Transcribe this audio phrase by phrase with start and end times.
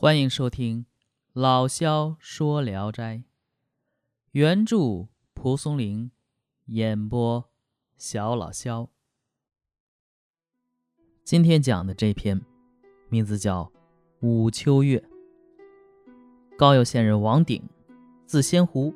[0.00, 0.86] 欢迎收听
[1.32, 3.16] 老萧说《聊斋》，
[4.30, 6.12] 原著蒲松龄，
[6.66, 7.50] 演播
[7.96, 8.90] 小老萧。
[11.24, 12.40] 今天讲的这篇
[13.08, 13.64] 名字叫
[14.20, 15.00] 《武秋月》。
[16.56, 17.60] 高邮县人王鼎，
[18.24, 18.94] 字仙湖，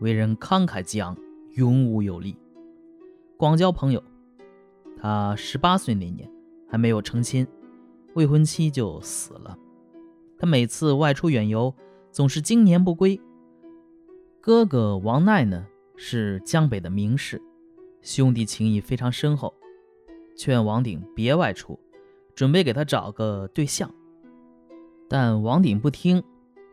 [0.00, 1.14] 为人慷慨激昂，
[1.56, 2.34] 勇武有力，
[3.36, 4.02] 广交朋友。
[4.96, 6.26] 他十八岁那年
[6.70, 7.46] 还没有成亲，
[8.14, 9.54] 未婚妻就死了。
[10.38, 11.74] 他每次外出远游，
[12.12, 13.20] 总是经年不归。
[14.40, 15.66] 哥哥王奈呢，
[15.96, 17.42] 是江北的名士，
[18.00, 19.52] 兄弟情谊非常深厚，
[20.36, 21.78] 劝王鼎别外出，
[22.34, 23.92] 准备给他找个对象。
[25.08, 26.22] 但王鼎不听，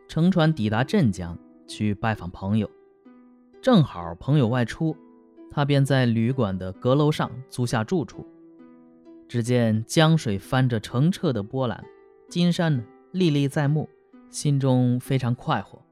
[0.06, 1.36] 乘船抵达镇江
[1.66, 2.70] 去拜访朋友。
[3.60, 4.96] 正好朋友外出，
[5.50, 8.24] 他便在旅馆的阁楼上租下住处。
[9.26, 11.84] 只见江水翻着澄澈的波澜，
[12.28, 12.84] 金山呢？
[13.16, 13.88] 历历在目，
[14.28, 15.82] 心中非常快活。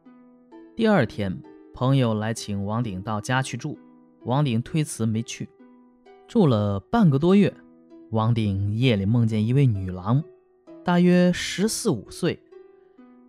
[0.77, 3.79] 第二天，朋友来请王鼎到家去住，
[4.25, 5.49] 王鼎推辞没去。
[6.29, 7.55] 住了半个多月，
[8.11, 10.23] 王鼎夜里梦见一位女郎，
[10.85, 12.39] 大约十四五岁，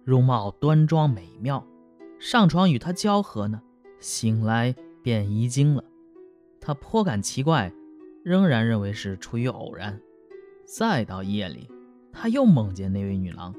[0.03, 1.66] 容貌端庄美妙。
[2.19, 3.61] 上床与她交合呢，
[4.01, 5.81] 醒来便遗精了。
[6.59, 7.71] 他颇感奇怪，
[8.25, 10.01] 仍然认为是出于偶然。
[10.66, 11.69] 再到夜里，
[12.11, 13.55] 他又梦见那位女郎。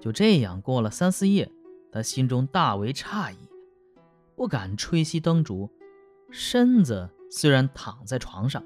[0.00, 1.50] 就这样过了三四夜，
[1.92, 3.36] 他心中大为诧异，
[4.34, 5.68] 不敢吹熄灯烛，
[6.30, 8.64] 身子虽然躺在床上，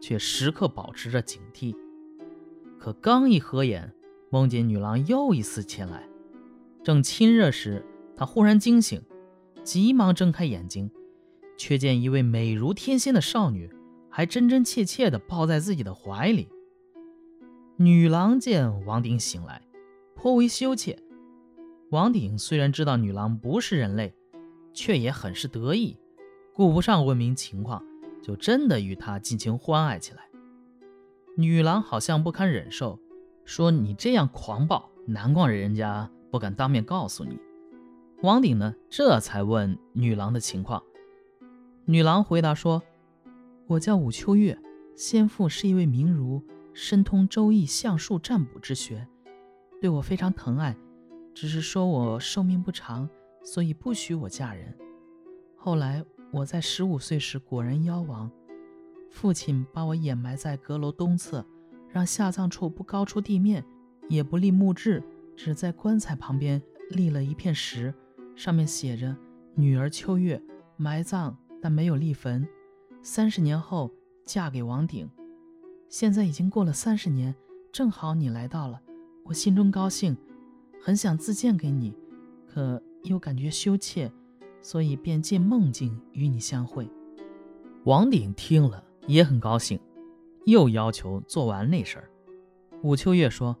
[0.00, 1.74] 却时刻保持着警惕。
[2.78, 3.94] 可刚一合眼，
[4.28, 6.06] 梦见女郎又一次前来，
[6.82, 7.82] 正亲热时，
[8.14, 9.00] 他忽然惊醒，
[9.62, 10.90] 急忙睁开眼睛，
[11.56, 13.70] 却见一位美如天仙的少女，
[14.10, 16.50] 还真真切切地抱在自己的怀里。
[17.76, 19.62] 女郎见王鼎醒来。
[20.24, 20.98] 颇为羞怯，
[21.90, 24.14] 王鼎虽然知道女郎不是人类，
[24.72, 25.98] 却也很是得意，
[26.54, 27.84] 顾不上问明情况，
[28.22, 30.22] 就真的与她尽情欢爱起来。
[31.36, 32.98] 女郎好像不堪忍受，
[33.44, 37.38] 说：“你这样狂暴，难怪人家不敢当面告诉你。”
[38.24, 40.82] 王鼎呢，这才问女郎的情况。
[41.84, 42.82] 女郎回答说
[43.68, 44.58] ：“我叫武秋月，
[44.96, 46.42] 先父是一位名儒，
[46.72, 49.06] 深通周易、相术、占卜之学。”
[49.84, 50.74] 对我非常疼爱，
[51.34, 53.06] 只是说我寿命不长，
[53.42, 54.74] 所以不许我嫁人。
[55.54, 58.30] 后来我在十五岁时果然夭亡，
[59.10, 61.44] 父亲把我掩埋在阁楼东侧，
[61.90, 63.62] 让下葬处不高出地面，
[64.08, 65.02] 也不立墓志，
[65.36, 67.92] 只在棺材旁边立了一片石，
[68.34, 69.14] 上面写着
[69.54, 70.42] “女儿秋月
[70.78, 72.48] 埋葬，但没有立坟。
[73.02, 73.90] 三十年后
[74.24, 75.06] 嫁给王鼎。
[75.90, 77.34] 现在已经过了三十年，
[77.70, 78.80] 正好你来到了。”
[79.26, 80.14] 我心中高兴，
[80.82, 81.96] 很想自荐给你，
[82.46, 84.12] 可又感觉羞怯，
[84.60, 86.86] 所以便借梦境与你相会。
[87.84, 89.80] 王鼎听了也很高兴，
[90.44, 92.10] 又要求做完那事儿。
[92.82, 93.56] 武秋月说：“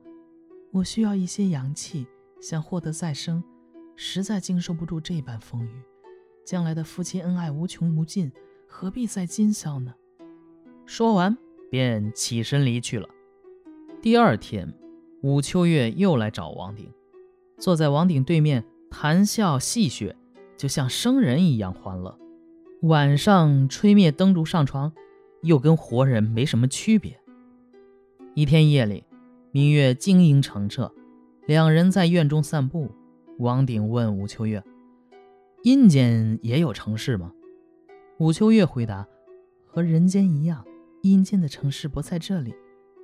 [0.70, 2.06] 我需要一些阳气，
[2.42, 3.42] 想获得再生，
[3.96, 5.82] 实在经受不住这般风雨。
[6.44, 8.30] 将来的夫妻恩爱无穷无尽，
[8.68, 9.94] 何必在今宵呢？”
[10.84, 11.34] 说完
[11.70, 13.08] 便起身离去了。
[14.02, 14.70] 第二天。
[15.24, 16.86] 武秋月又来找王鼎，
[17.56, 20.14] 坐在王鼎对面谈笑戏谑，
[20.58, 22.18] 就像生人一样欢乐。
[22.82, 24.92] 晚上吹灭灯烛上床，
[25.40, 27.18] 又跟活人没什么区别。
[28.34, 29.04] 一天夜里，
[29.50, 30.92] 明月晶莹澄澈，
[31.46, 32.90] 两人在院中散步。
[33.38, 34.62] 王鼎问武秋月
[35.64, 37.32] ：“阴间也有城市吗？”
[38.20, 39.08] 武秋月回答
[39.64, 40.62] ：“和人间一样，
[41.00, 42.54] 阴间的城市不在这里，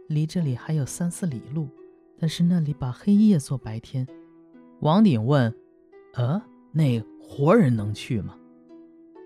[0.06, 1.66] 离这里还有三四里路。”
[2.20, 4.06] 但是那里把黑夜做白天。
[4.80, 5.54] 王鼎问
[6.12, 8.36] ：“呃，那活人能去吗？”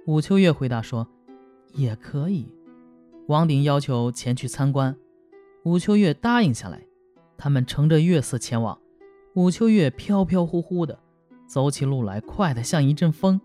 [0.06, 1.09] 武秋月回答说
[1.75, 2.47] ：“也可以。”
[3.27, 4.97] 王鼎要求前去参观，
[5.65, 6.87] 武秋月答应下来。
[7.37, 8.78] 他们乘着月色前往。
[9.34, 10.97] 武秋月飘飘忽忽的
[11.49, 13.40] 走起路来，快得像一阵风。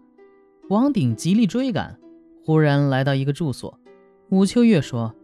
[0.70, 2.00] 王鼎极力追赶，
[2.46, 3.80] 忽然来到一个住所。
[4.30, 5.16] 武秋月说：“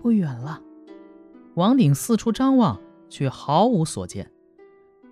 [0.00, 0.62] 不远了。”
[1.54, 2.80] 王鼎四处张望。
[3.14, 4.28] 却毫无所见。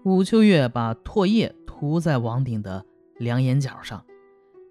[0.03, 2.85] 武秋月把唾液涂在王鼎的
[3.19, 4.05] 两眼角上，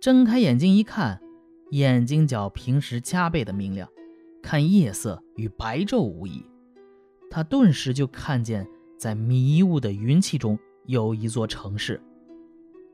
[0.02, 1.22] 睁开眼睛一看，
[1.70, 3.88] 眼睛角平时加倍的明亮，
[4.42, 6.46] 看夜色与白昼无异。
[7.30, 8.68] 他顿时就看见，
[8.98, 12.02] 在迷雾的云气中有一座城市，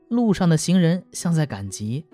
[0.06, 2.06] 路上的行人像在赶集。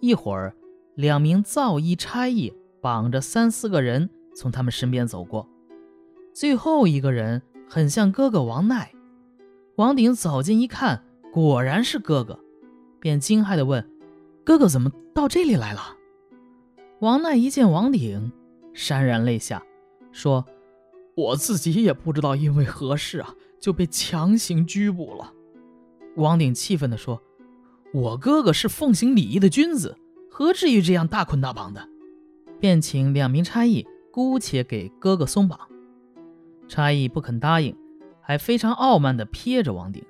[0.00, 0.54] 一会儿，
[0.94, 5.48] 两名皂衣差役绑着三四个人从他们身边走过。
[6.32, 8.92] 最后一个人很像哥哥王奈，
[9.76, 12.38] 王鼎走近一看，果然是哥哥，
[12.98, 13.88] 便惊骇地问
[14.44, 15.96] ：“哥哥怎么到这里来了？”
[17.00, 18.32] 王奈一见王鼎，
[18.74, 19.62] 潸然泪下，
[20.12, 20.44] 说
[21.16, 25.32] ：“我自己也不知道因为何事啊，就被强行拘捕了。”
[26.16, 27.22] 王鼎气愤地说
[27.94, 29.96] ：“我哥哥是奉行礼仪的君子，
[30.30, 31.88] 何至于这样大捆大绑的？”
[32.60, 35.69] 便请两名差役姑且给哥哥松绑。
[36.70, 37.76] 差役不肯答应，
[38.20, 40.04] 还非常傲慢地瞥着王鼎。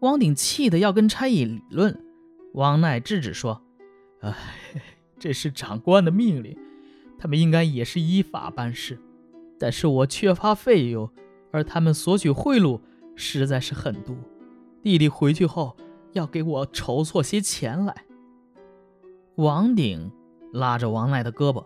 [0.00, 2.04] 王鼎气得要跟差役理论，
[2.52, 3.62] 王奈制止说
[4.20, 4.34] ：“哎。
[5.16, 6.58] ”这是长官的命令，
[7.16, 8.98] 他们应该也是依法办事。
[9.58, 11.08] 但是我缺乏费用，
[11.52, 12.80] 而他们索取贿赂
[13.14, 14.16] 实在是狠毒。
[14.82, 15.76] 弟弟回去后
[16.12, 18.04] 要给我筹措些钱来。
[19.36, 20.12] 王鼎
[20.52, 21.64] 拉着王奈的胳膊，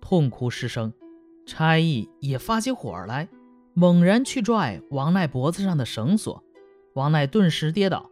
[0.00, 0.92] 痛哭失声。
[1.46, 3.28] 差役也发起火来，
[3.74, 6.42] 猛然去拽王奈脖子上的绳索，
[6.94, 8.10] 王奈顿时跌倒。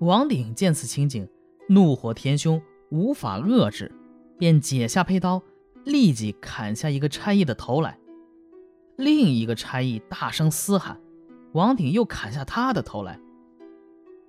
[0.00, 1.28] 王鼎见此情景，
[1.68, 2.60] 怒火填胸，
[2.90, 3.92] 无法遏制。
[4.36, 5.40] 便解下佩刀，
[5.84, 7.98] 立即砍下一个差役的头来。
[8.96, 11.00] 另一个差役大声嘶喊，
[11.52, 13.20] 王鼎又砍下他的头来。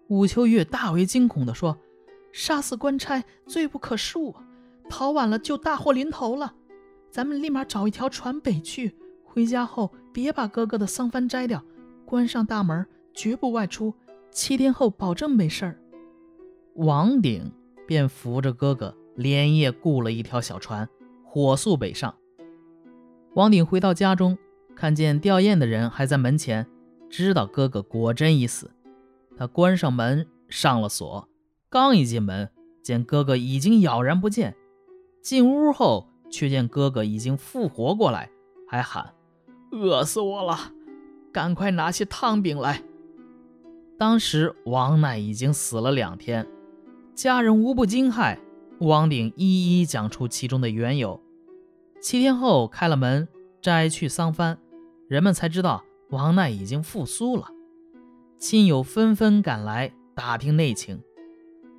[0.07, 1.80] 武秋月大为惊恐地说
[2.31, 4.36] ：“杀死官差，罪不可恕，
[4.88, 6.54] 逃晚了就大祸临头了。
[7.10, 8.95] 咱们立马找一条船北去，
[9.36, 11.62] 回家后别把哥哥的丧幡摘掉，
[12.06, 13.94] 关上大门，绝不外出。
[14.32, 15.78] 七天后保证没事儿。”
[16.76, 17.52] 王鼎
[17.86, 18.96] 便扶着哥哥。
[19.18, 20.90] 连夜雇了一条小船，
[21.24, 22.14] 火速北上。
[23.34, 24.38] 王鼎回到家中，
[24.76, 26.68] 看见吊唁的人还在门前，
[27.10, 28.72] 知道哥哥果真已死。
[29.38, 31.30] 他关上门，上了锁。
[31.70, 32.52] 刚一进门，
[32.84, 34.54] 见哥哥已经杳然不见。
[35.22, 38.30] 进屋后，却见哥哥已经复活过来，
[38.68, 39.14] 还喊
[39.75, 40.72] ：“饿死我了，
[41.31, 42.83] 赶快拿些汤饼来。”
[43.98, 46.48] 当时王奈已经死了两天，
[47.13, 48.38] 家人无不惊骇。
[48.80, 51.22] 王鼎一一讲出其中的缘由。
[52.01, 53.25] 七天后开了门，
[53.62, 54.57] 摘去丧幡，
[55.07, 57.48] 人们才知道王奈已经复苏了。
[58.38, 61.01] 亲友纷纷赶来打听内情，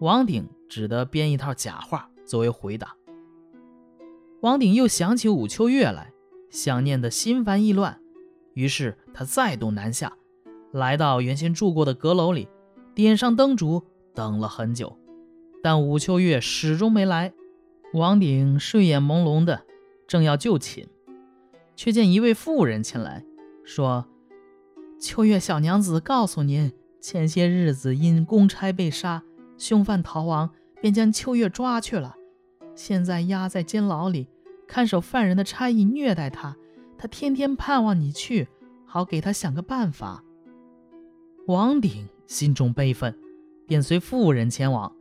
[0.01, 2.97] 王鼎只得编一套假话作为回答。
[4.41, 6.13] 王鼎又想起武秋月来，
[6.51, 8.01] 想念的心烦意乱，
[8.55, 10.17] 于是他再度南下，
[10.73, 12.49] 来到原先住过的阁楼里，
[12.95, 13.85] 点上灯烛，
[14.15, 14.99] 等了很久。
[15.63, 17.33] 但武秋月始终没来，
[17.93, 19.65] 王鼎睡眼朦胧的，
[20.07, 20.87] 正要就寝，
[21.75, 23.25] 却见一位妇人前来，
[23.65, 24.07] 说
[25.01, 29.25] ：“秋月小娘子告诉您，前些日子因公差被杀，
[29.59, 30.51] 凶犯逃亡，
[30.81, 32.15] 便将秋月抓去了，
[32.75, 34.29] 现在押在监牢里，
[34.67, 36.57] 看守犯人的差役虐待他，
[36.99, 38.49] 他天天盼望你去，
[38.85, 40.23] 好给他想个办法。”
[41.47, 43.17] 王鼎心中悲愤，
[43.67, 44.93] 便随妇人前往。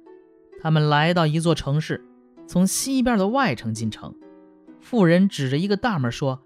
[0.62, 2.03] 他们来到一座城市，
[2.47, 4.13] 从西边的外城进城。
[4.79, 6.41] 妇人指着一个大门说：“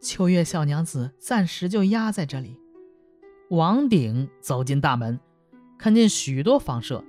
[0.00, 2.56] 秋月小娘子暂时就押在这里。”
[3.50, 5.18] 王鼎走进大门，
[5.76, 7.04] 看见许多房舍，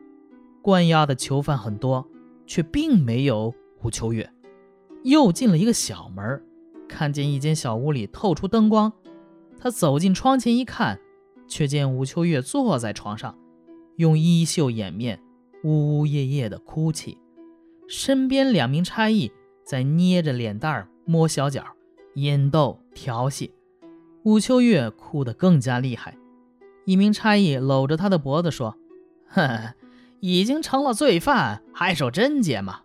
[0.63, 2.07] 关押的囚犯很多，
[2.47, 3.53] 却并没有
[3.83, 4.27] 武秋月。
[5.03, 6.43] 又进了一个小门，
[6.87, 8.91] 看见一间小屋里透出灯光。
[9.59, 10.99] 他走进窗前一看，
[11.47, 13.37] 却见武秋月坐在床上，
[13.97, 15.21] 用衣袖掩面。
[15.63, 17.19] 呜呜咽咽的哭泣，
[17.87, 19.31] 身边两名差役
[19.63, 21.63] 在捏着脸蛋儿摸小脚，
[22.15, 23.53] 引逗调戏。
[24.23, 26.17] 武秋月哭得更加厉害。
[26.85, 28.75] 一名差役搂着他的脖子说
[29.29, 29.73] ：“哼，
[30.19, 32.81] 已经成了罪犯，还守贞洁吗？